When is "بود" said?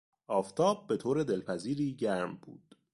2.35-2.75